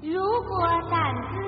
[0.00, 1.47] 如果胆子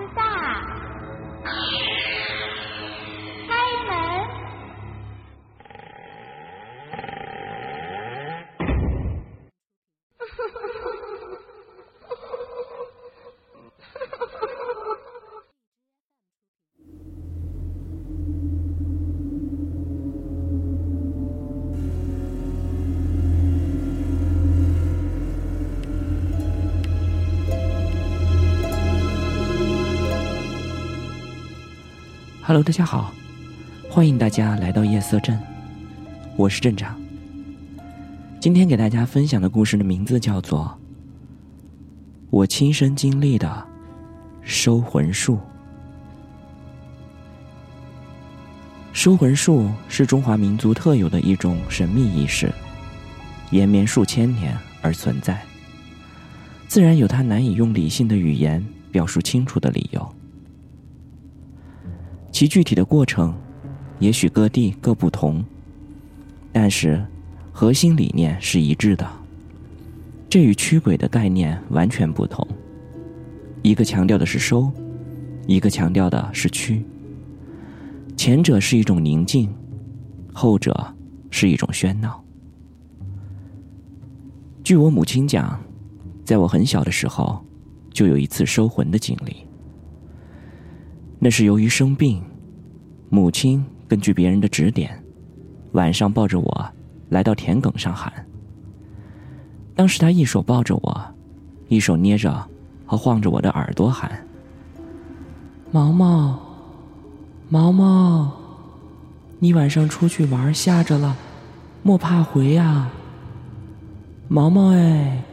[32.50, 33.14] Hello，大家好，
[33.88, 35.40] 欢迎大家来到夜色镇，
[36.34, 37.00] 我是镇长。
[38.40, 40.76] 今天给大家分享的故事的名字叫做
[42.28, 43.64] 《我亲身经历的
[44.42, 45.36] 收魂术》。
[48.92, 52.52] 收魂术是中华民族特有的一种神秘仪式，
[53.52, 55.40] 延绵数千年而存在，
[56.66, 60.14] 自然有它难以用理性的语言表述清楚的理由。
[62.40, 63.34] 其具体的过程，
[63.98, 65.44] 也许各地各不同，
[66.50, 67.04] 但是
[67.52, 69.06] 核心理念是一致的。
[70.26, 72.48] 这与驱鬼的概念完全不同，
[73.60, 74.72] 一个强调的是收，
[75.46, 76.82] 一个强调的是驱。
[78.16, 79.52] 前者是一种宁静，
[80.32, 80.74] 后者
[81.30, 82.24] 是一种喧闹。
[84.64, 85.60] 据我母亲讲，
[86.24, 87.44] 在我很小的时候，
[87.92, 89.36] 就有一次收魂的经历。
[91.18, 92.18] 那是由于生病。
[93.12, 95.02] 母亲根据别人的指点，
[95.72, 96.66] 晚上抱着我
[97.08, 98.12] 来到田埂上喊。
[99.74, 101.04] 当时他一手抱着我，
[101.66, 102.46] 一手捏着
[102.86, 104.24] 和晃着我的耳朵喊
[105.72, 106.40] ：“毛毛，
[107.48, 108.30] 毛毛，
[109.40, 111.16] 你晚上出去玩吓着了，
[111.82, 112.90] 莫怕回呀。
[114.28, 115.24] 毛毛哎，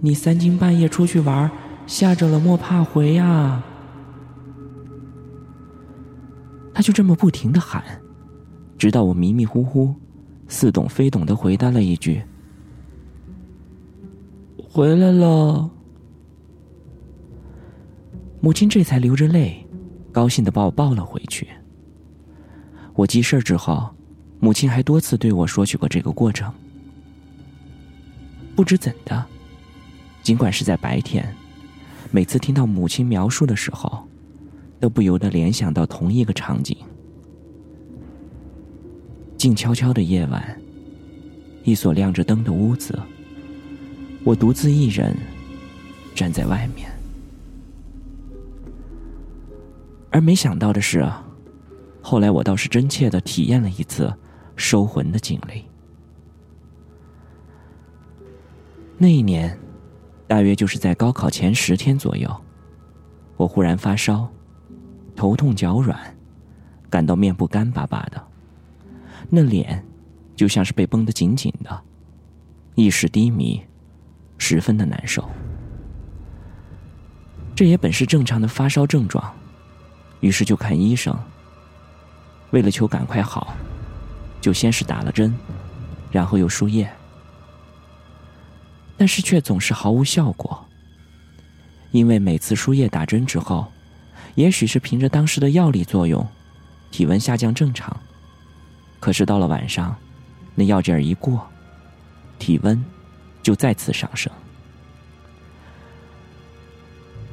[0.00, 1.48] 你三更半夜出去玩
[1.86, 3.62] 吓着了，莫怕回呀。”
[6.80, 7.84] 他就这么不停的喊，
[8.78, 9.94] 直到我迷迷糊糊、
[10.48, 12.22] 似懂非懂的回答了一句
[14.66, 15.70] ：“回来了。”
[18.40, 19.62] 母亲这才流着泪，
[20.10, 21.46] 高兴的把我抱了回去。
[22.94, 23.94] 我记事之后，
[24.38, 26.50] 母亲还多次对我说起过这个过程。
[28.56, 29.22] 不知怎的，
[30.22, 31.30] 尽管是在白天，
[32.10, 34.08] 每次听到母亲描述的时候。
[34.80, 36.74] 都不由得联想到同一个场景：
[39.36, 40.58] 静悄悄的夜晚，
[41.62, 42.98] 一所亮着灯的屋子，
[44.24, 45.14] 我独自一人
[46.14, 46.90] 站在外面。
[50.10, 51.06] 而没想到的是，
[52.00, 54.12] 后来我倒是真切的体验了一次
[54.56, 55.62] 收魂的经历。
[58.96, 59.56] 那一年，
[60.26, 62.34] 大约就是在高考前十天左右，
[63.36, 64.28] 我忽然发烧。
[65.20, 66.16] 头痛脚软，
[66.88, 68.26] 感到面部干巴巴的，
[69.28, 69.84] 那脸
[70.34, 71.82] 就像是被绷得紧紧的，
[72.74, 73.62] 意识低迷，
[74.38, 75.28] 十分的难受。
[77.54, 79.30] 这也本是正常的发烧症状，
[80.20, 81.14] 于是就看医生。
[82.52, 83.54] 为了求赶快好，
[84.40, 85.36] 就先是打了针，
[86.10, 86.90] 然后又输液，
[88.96, 90.66] 但是却总是毫无效果，
[91.90, 93.70] 因为每次输液打针之后。
[94.40, 96.26] 也许是凭着当时的药力作用，
[96.90, 97.94] 体温下降正常。
[98.98, 99.94] 可是到了晚上，
[100.54, 101.46] 那药劲儿一过，
[102.38, 102.82] 体温
[103.42, 104.32] 就再次上升。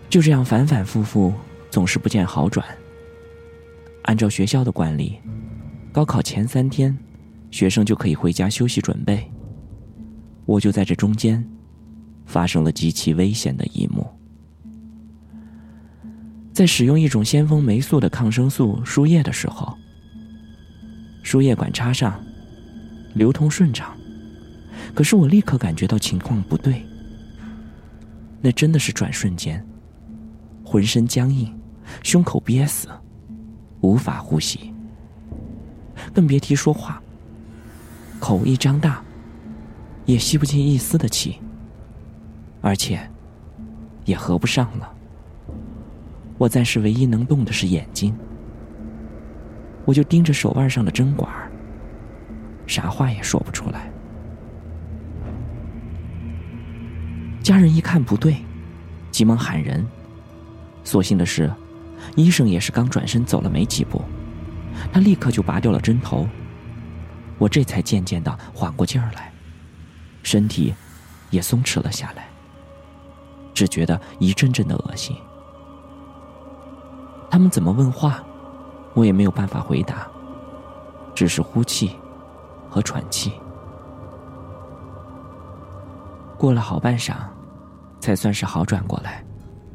[0.09, 1.33] 就这样反反复复，
[1.71, 2.67] 总是不见好转。
[4.01, 5.17] 按照学校的惯例，
[5.93, 6.97] 高考前三天，
[7.51, 9.31] 学生就可以回家休息准备。
[10.45, 11.41] 我就在这中间，
[12.25, 14.05] 发生了极其危险的一幕。
[16.57, 19.77] 在使用一种先锋霉素的抗生素输液的时候，
[21.21, 22.19] 输液管插上，
[23.13, 23.95] 流通顺畅。
[24.95, 26.83] 可是我立刻感觉到情况不对，
[28.41, 29.63] 那真的是转瞬间，
[30.65, 31.55] 浑身僵硬，
[32.01, 32.87] 胸口憋死，
[33.81, 34.73] 无法呼吸，
[36.11, 36.99] 更别提说话。
[38.19, 39.03] 口一张大，
[40.07, 41.37] 也吸不进一丝的气，
[42.61, 42.99] 而且
[44.05, 44.96] 也合不上了。
[46.37, 48.15] 我暂时唯一能动的是眼睛，
[49.85, 51.31] 我就盯着手腕上的针管，
[52.67, 53.91] 啥话也说不出来。
[57.41, 58.37] 家人一看不对，
[59.09, 59.85] 急忙喊人。
[60.83, 61.51] 所幸的是，
[62.15, 64.01] 医生也是刚转身走了没几步，
[64.93, 66.27] 他立刻就拔掉了针头。
[67.39, 69.31] 我这才渐渐的缓过劲儿来，
[70.23, 70.73] 身体
[71.29, 72.27] 也松弛了下来。
[73.53, 75.15] 只觉得一阵阵的恶心。
[77.29, 78.23] 他们怎么问话，
[78.93, 80.07] 我也没有办法回答，
[81.13, 81.95] 只是呼气
[82.69, 83.33] 和喘气。
[86.37, 87.15] 过了好半晌，
[87.99, 89.23] 才算是好转过来，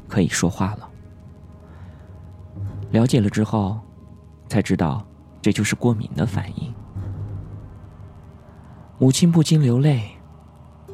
[0.07, 0.89] 可以说话了。
[2.91, 3.79] 了解了之后，
[4.47, 5.05] 才知道
[5.41, 6.73] 这就是过敏的反应。
[8.97, 10.09] 母亲不禁流泪，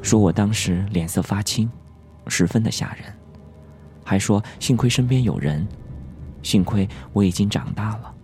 [0.02, 1.70] 说我当时脸色发青，
[2.26, 3.04] 十分的吓人，
[4.04, 5.66] 还说幸亏身边有人，
[6.42, 8.14] 幸亏我已经长大了。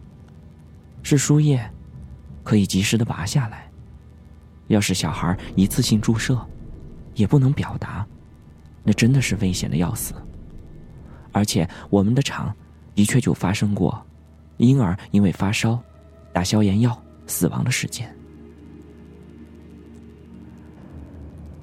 [1.03, 1.65] 是输液，
[2.43, 3.59] 可以及时的拔下来；
[4.69, 6.39] 要是小孩一次性注射。
[7.15, 8.07] 也不能表达，
[8.85, 10.13] 那真的是危险的要死。
[11.33, 12.55] 而且我们的厂
[12.95, 14.07] 的确就发生过
[14.59, 15.83] 婴儿因为发烧
[16.31, 18.15] 打消炎药死亡的事件。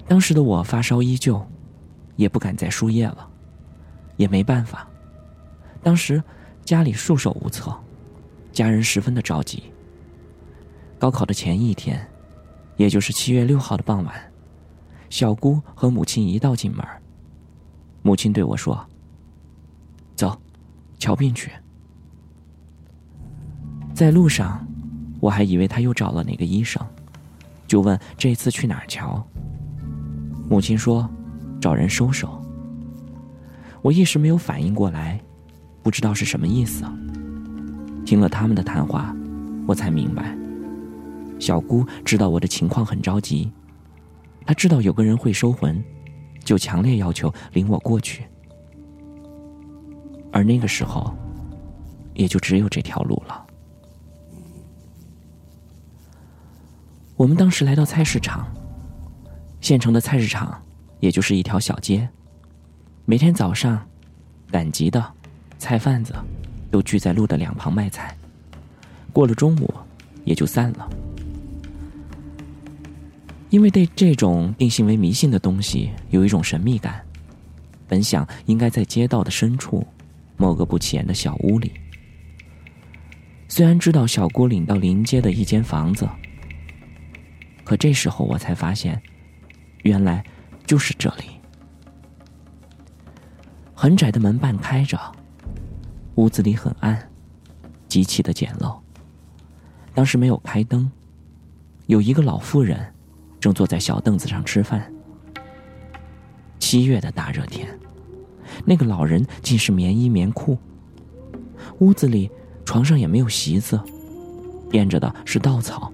[0.07, 1.45] 当时的我发烧依旧，
[2.15, 3.29] 也不敢再输液了，
[4.17, 4.87] 也没办法。
[5.83, 6.19] 当时
[6.65, 7.73] 家里束手无策，
[8.51, 9.63] 家人十分的着急。
[10.97, 12.07] 高考的前一天，
[12.77, 14.15] 也就是七月六号的傍晚。
[15.09, 16.85] 小姑和母亲一道进门，
[18.01, 18.83] 母亲对我说
[20.15, 20.35] ：“走，
[20.97, 21.51] 瞧病去。”
[23.93, 24.65] 在路上，
[25.19, 26.81] 我还以为他又找了哪个医生，
[27.67, 29.23] 就问这次去哪儿瞧。
[30.49, 31.07] 母亲说
[31.61, 32.41] ：“找人收手。”
[33.83, 35.21] 我一时没有反应过来，
[35.83, 36.83] 不知道是什么意思。
[38.05, 39.15] 听了他们的谈话，
[39.67, 40.35] 我才明白，
[41.39, 43.51] 小姑知道我的情况很着急。
[44.45, 45.81] 她知道有个人会收魂，
[46.43, 48.25] 就强烈要求领我过去。
[50.31, 51.15] 而那个时候，
[52.13, 53.45] 也就只有这条路了。
[57.15, 58.51] 我们当时来到菜市场，
[59.61, 60.61] 县城的菜市场
[60.99, 62.09] 也就是一条小街，
[63.05, 63.87] 每天早上，
[64.51, 65.13] 赶集的
[65.63, 66.13] 菜贩子
[66.69, 68.13] 都聚在路的两旁卖菜，
[69.13, 69.73] 过了中午
[70.25, 70.89] 也就散了。
[73.49, 77.01] 因为对这种定性为迷信的东西有一种神秘感，
[77.87, 79.87] 本想应该在街道的深处，
[80.35, 81.71] 某个不起眼的小屋里。
[83.47, 86.05] 虽然知道小姑领到临街的一间房子，
[87.63, 89.01] 可这时候我才发现，
[89.83, 90.21] 原来
[90.65, 91.23] 就是这里。
[93.73, 94.99] 很窄的门半开着，
[96.15, 97.09] 屋子里很暗，
[97.87, 98.77] 极其的简陋。
[99.93, 100.91] 当时没有开灯，
[101.87, 102.93] 有一个老妇人。
[103.39, 104.89] 正坐在小凳子上吃饭。
[106.59, 107.67] 七月的大热天，
[108.63, 110.57] 那个老人竟是棉衣棉裤。
[111.79, 112.31] 屋子里
[112.63, 113.77] 床上也没有席子，
[114.71, 115.91] 垫着的是稻草，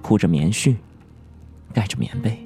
[0.00, 0.76] 铺着棉絮，
[1.74, 2.38] 盖着棉被。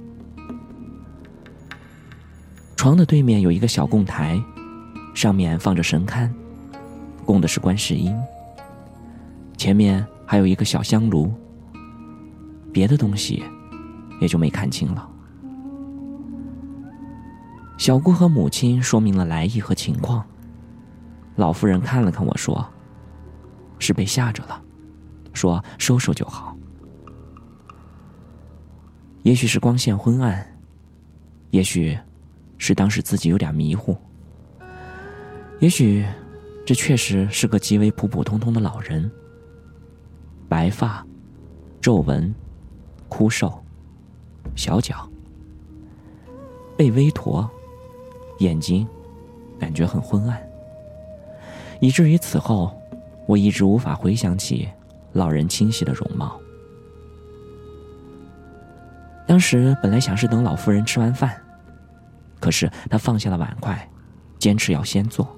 [2.75, 4.43] 床的对面有一个小供台，
[5.15, 6.33] 上面放着神龛，
[7.25, 8.15] 供的是观世音。
[9.57, 11.33] 前面还有一个小香炉，
[12.73, 13.43] 别的东西。
[14.21, 15.11] 也就没看清了。
[17.79, 20.23] 小姑和母亲说明了来意和情况。
[21.37, 22.63] 老妇人看了看我说
[23.81, 24.63] ：“是被吓着了，
[25.33, 26.55] 说收收就好。
[29.23, 30.47] 也许是光线昏暗，
[31.51, 31.99] 也许
[32.59, 33.97] 是当时自己有点迷糊，
[35.61, 36.05] 也许
[36.71, 39.11] 这确实是个极为普普通通的老人。
[40.49, 41.05] 白发，
[41.81, 42.33] 皱纹，
[43.09, 43.53] 枯瘦。”
[44.55, 45.11] 小脚，
[46.77, 47.51] 背微驼，
[48.39, 48.87] 眼睛
[49.59, 50.41] 感觉很昏暗，
[51.81, 52.73] 以至于此后
[53.27, 54.69] 我一直无法回想起
[55.13, 56.41] 老人清晰的容貌。
[59.27, 61.37] 当时本来想是等老夫人吃完饭，
[62.39, 63.91] 可是她放下了碗筷，
[64.39, 65.37] 坚持要先做。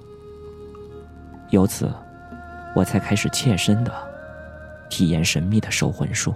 [1.53, 1.93] 由此，
[2.75, 3.93] 我才开始切身的
[4.89, 6.33] 体验神秘的收魂术。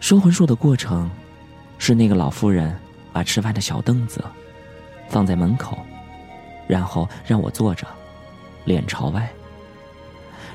[0.00, 1.08] 收魂术的过程，
[1.78, 2.76] 是那个老妇人
[3.12, 4.20] 把吃饭的小凳子
[5.08, 5.78] 放在门口，
[6.66, 7.86] 然后让我坐着，
[8.64, 9.30] 脸朝外。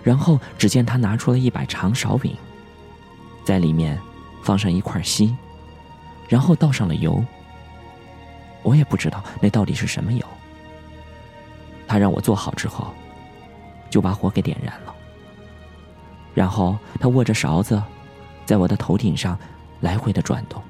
[0.03, 2.35] 然后只见她拿出了一把长勺柄，
[3.45, 3.97] 在里面
[4.41, 5.33] 放上一块锡，
[6.27, 7.23] 然后倒上了油。
[8.63, 10.25] 我也不知道那到底是什么油。
[11.87, 12.93] 他让我做好之后，
[13.89, 14.95] 就把火给点燃了。
[16.33, 17.81] 然后他握着勺子。
[18.45, 19.39] 在我的头顶上
[19.79, 20.61] 来回的转动，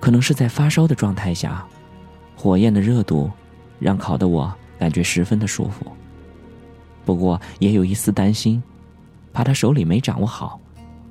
[0.00, 1.62] 可能是在发烧的状态下，
[2.34, 3.30] 火焰的热度
[3.78, 5.84] 让烤的我感觉十分的舒服。
[7.04, 8.62] 不过也有一丝担心，
[9.34, 10.58] 怕他手里没掌握好，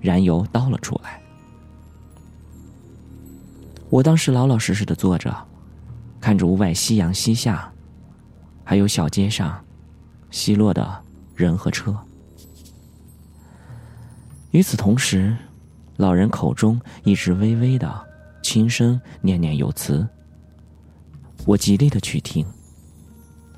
[0.02, 1.22] 燃油倒了出来。
[3.90, 5.36] 我当时老老实实的坐着，
[6.22, 7.72] 看着屋外夕阳西下，
[8.64, 9.64] 还有小街上
[10.30, 11.04] 稀落的
[11.36, 11.96] 人和车。
[14.52, 15.36] 与此同时，
[15.98, 18.08] 老人口中一直微微的
[18.44, 20.08] 轻声念念有词。
[21.46, 22.46] 我极力的去听，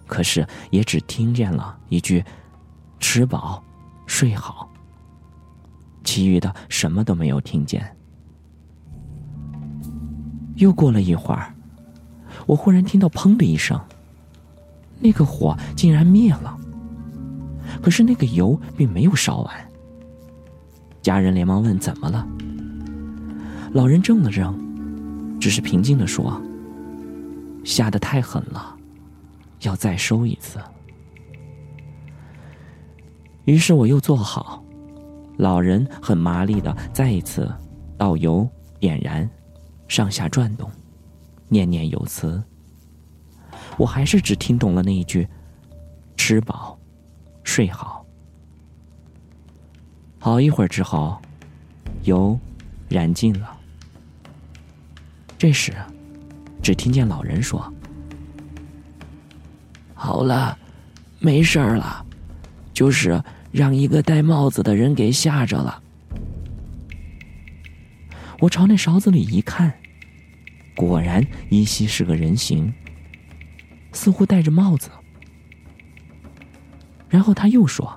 [0.07, 2.23] 可是也只听见了一句
[3.01, 3.61] “吃饱，
[4.05, 4.69] 睡好”，
[6.05, 7.97] 其余的什么都没有听见。
[10.63, 11.53] 又过了一会儿，
[12.46, 13.80] 我忽然听到“砰”的一声，
[15.00, 16.56] 那个火竟然灭了，
[17.82, 19.53] 可是那个油并没有烧完。
[21.01, 22.27] 家人连忙问：“怎么了？”
[23.74, 24.53] 老人怔了怔，
[25.39, 26.39] 只是平静的说
[27.65, 28.75] ：“下的太狠了，
[29.62, 30.60] 要再收一次。”
[33.46, 34.63] 于是我又坐好，
[35.38, 37.51] 老人很麻利的再一次
[37.98, 38.48] 倒油
[38.80, 39.27] 点燃，
[39.91, 40.71] 上下转动，
[41.50, 42.41] 念念有词。
[43.75, 45.27] 我还是只听懂了那一句
[46.15, 46.79] ：“吃饱，
[47.43, 48.05] 睡好。”
[50.17, 51.21] 好一会儿之后，
[52.03, 52.39] 油
[52.88, 53.60] 燃尽了。
[55.38, 55.74] 这时，
[56.63, 57.62] 只听见老人说
[59.93, 60.57] ：“好了，
[61.19, 62.05] 没事儿了，
[62.74, 63.21] 就是
[63.51, 65.83] 让一个戴帽子的人给吓着了。”
[68.39, 69.71] 我朝那勺子里一看，
[70.75, 72.74] 果然依稀是个人形，
[73.92, 74.90] 似乎戴着帽子。
[77.10, 77.96] 然后他又说。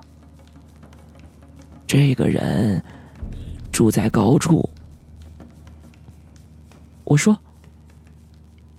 [1.87, 2.83] 这个人
[3.71, 4.67] 住在高处。
[7.03, 7.39] 我说：“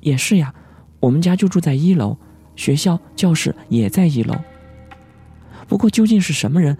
[0.00, 0.52] 也是呀，
[0.98, 2.18] 我们家就住在一楼，
[2.56, 4.34] 学校教室也在一楼。
[5.68, 6.76] 不过究竟是什么人，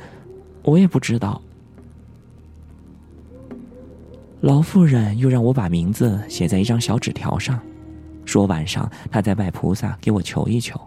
[0.63, 1.41] 我也不知道。”
[4.47, 7.59] 老妇人又让我把名字写在一张小纸条上，
[8.25, 10.81] 说晚上她在拜菩萨，给我求一求。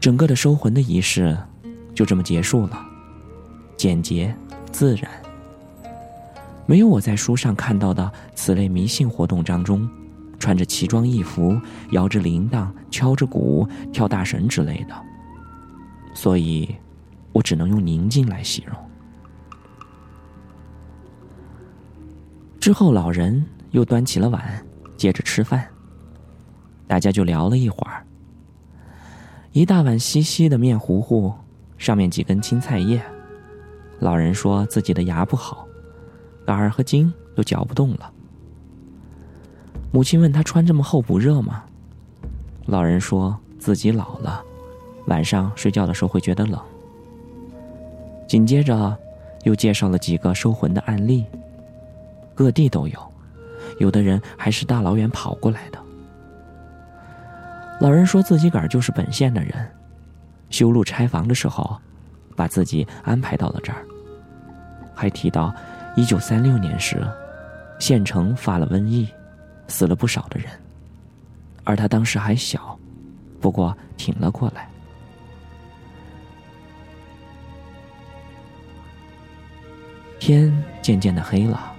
[0.00, 1.36] 整个的收魂的仪式。
[1.94, 2.84] 就这么结束了，
[3.76, 4.34] 简洁
[4.72, 5.08] 自然，
[6.66, 9.86] 没有我在书上看到的此类迷信活动当中，
[10.38, 11.56] 穿着奇装异服、
[11.90, 14.94] 摇着铃铛、敲着鼓、跳大神之类的，
[16.14, 16.74] 所以，
[17.30, 18.74] 我只能用宁静来形容。
[22.64, 24.42] 之后，老人又端起了碗，
[24.96, 25.68] 接着吃饭，
[26.86, 28.02] 大家就聊了一会儿，
[29.52, 31.30] 一大碗稀稀的面糊糊。
[31.76, 33.02] 上面几根青菜叶，
[33.98, 35.68] 老人说自己的牙不好，
[36.46, 38.10] 杆儿和筋都嚼不动了。
[39.92, 41.64] 母亲问他穿这么厚不热吗？
[42.64, 44.42] 老人说自己老了，
[45.08, 46.58] 晚上睡觉的时候会觉得冷。
[48.26, 48.96] 紧接着，
[49.42, 51.26] 又介绍了几个收魂的案例，
[52.34, 53.12] 各地都有，
[53.78, 55.78] 有的人还是大老远跑过来的。
[57.80, 59.52] 老人说自己个儿就是本县的人。
[60.50, 61.76] 修路拆房的时候，
[62.36, 63.84] 把自己安排到了这儿。
[64.94, 65.52] 还提到，
[65.96, 67.04] 一九三六年时，
[67.80, 69.08] 县城发了瘟疫，
[69.66, 70.48] 死了不少的人。
[71.64, 72.78] 而他当时还小，
[73.40, 74.68] 不过挺了过来。
[80.20, 81.73] 天渐渐的黑了，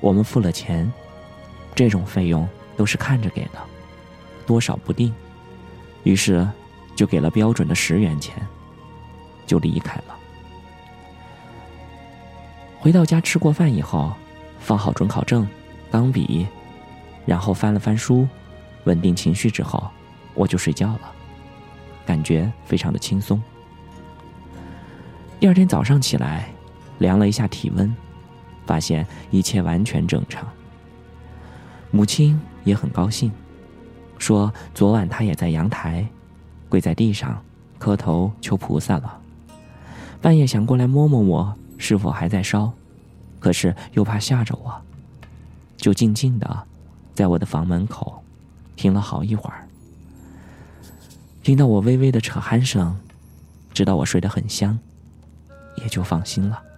[0.00, 0.90] 我们付了钱，
[1.74, 3.58] 这种费用都是看着给的，
[4.46, 5.14] 多少不定。
[6.02, 6.46] 于是。
[6.96, 8.36] 就给了标准的十元钱，
[9.46, 10.14] 就离开了。
[12.78, 14.12] 回到家吃过饭以后，
[14.58, 15.48] 放好准考证、
[15.90, 16.46] 钢笔，
[17.24, 18.28] 然后翻了翻书，
[18.84, 19.88] 稳定情绪之后，
[20.34, 21.12] 我就睡觉了，
[22.04, 23.42] 感觉非常的轻松。
[25.38, 26.50] 第二天早上起来，
[26.98, 27.96] 量了一下体温，
[28.70, 30.46] 发现一切完全正常。
[31.90, 33.32] 母亲也很高兴，
[34.16, 36.06] 说昨晚她也在阳台。
[36.68, 37.42] 跪在地上，
[37.80, 39.18] 磕头求菩萨了。
[40.22, 42.72] 半夜想过来摸摸我是否还在烧，
[43.40, 44.80] 可是又怕吓着我，
[45.76, 46.62] 就静静的
[47.12, 48.22] 在我的房门口
[48.76, 49.66] 听了好一会儿。
[51.42, 52.96] 听到我微微的扯鼾声，
[53.74, 54.78] 知道我睡得很香，
[55.78, 56.69] 也就放心了。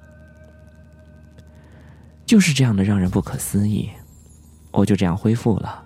[2.32, 3.90] 就是这样的让人不可思议，
[4.70, 5.84] 我就这样恢复了，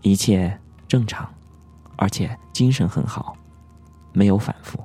[0.00, 0.56] 一切
[0.86, 1.28] 正常。
[1.96, 3.36] 而且精神很好，
[4.12, 4.78] 没有反复。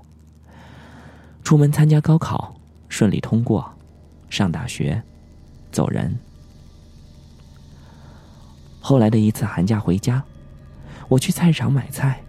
[1.43, 2.55] 出门参加高考，
[2.89, 3.71] 顺利通过，
[4.27, 4.99] 上大学，
[5.71, 6.17] 走人。
[8.79, 10.23] 后来的一次寒假回家，
[11.07, 12.19] 我去菜场买菜，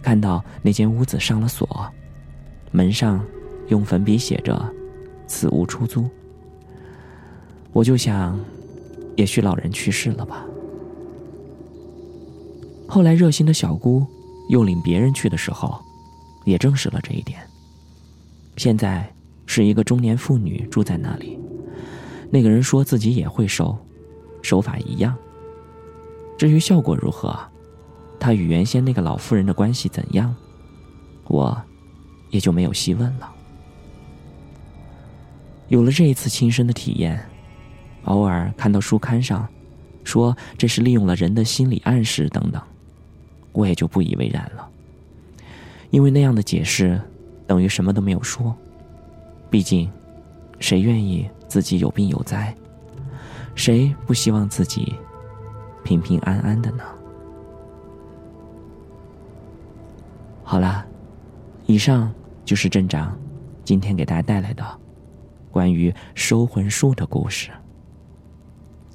[0.00, 1.92] 看到那间屋子上了锁，
[2.70, 3.20] 门上
[3.66, 4.72] 用粉笔写着
[5.26, 6.08] “此屋出租。
[7.72, 8.38] 我就想，
[9.16, 10.44] 也许老人去世了吧。
[12.86, 14.06] 后来热心的小姑
[14.50, 15.80] 又领别人去的时候，
[16.44, 17.40] 也证实了这一点。
[18.58, 19.10] 现在
[19.46, 21.38] 是一个中年妇女住在那里，
[22.30, 23.74] 那个人说自己也会收，
[24.42, 25.16] 手法一样。
[26.36, 27.38] 至于效果如何，
[28.20, 30.34] 他与原先那个老妇人的关系怎样，
[31.28, 31.56] 我
[32.30, 33.32] 也就没有细问了。
[35.68, 37.26] 有了这一次亲身的体验，
[38.04, 39.46] 偶尔看到书刊上
[40.04, 42.60] 说这是利用了人的心理暗示等等，
[43.52, 44.68] 我也就不以为然了。
[45.90, 47.00] 因为那样的解释
[47.46, 48.54] 等于什么都没有说。
[49.50, 49.90] 毕竟，
[50.58, 52.54] 谁愿意自己有病有灾？
[53.54, 54.94] 谁不希望自己
[55.84, 56.82] 平平安安的呢？
[60.42, 60.84] 好了，
[61.66, 62.12] 以上
[62.44, 63.16] 就是镇长
[63.64, 64.64] 今天给大家带来的。
[65.50, 67.50] 关于收魂术的故事，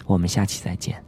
[0.07, 1.06] 我们下期再见。